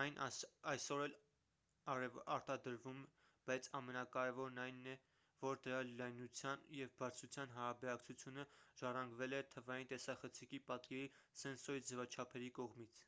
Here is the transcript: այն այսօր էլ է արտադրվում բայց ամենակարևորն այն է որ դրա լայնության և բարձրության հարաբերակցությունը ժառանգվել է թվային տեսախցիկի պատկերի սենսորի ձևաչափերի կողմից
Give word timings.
այն 0.00 0.16
այսօր 0.72 1.02
էլ 1.04 2.02
է 2.06 2.08
արտադրվում 2.34 2.98
բայց 3.50 3.68
ամենակարևորն 3.78 4.60
այն 4.64 4.82
է 4.92 4.96
որ 5.44 5.62
դրա 5.66 5.78
լայնության 6.00 6.66
և 6.80 6.92
բարձրության 7.02 7.54
հարաբերակցությունը 7.58 8.46
ժառանգվել 8.82 9.36
է 9.38 9.40
թվային 9.54 9.90
տեսախցիկի 9.94 10.60
պատկերի 10.72 11.06
սենսորի 11.44 11.86
ձևաչափերի 11.92 12.52
կողմից 12.60 13.00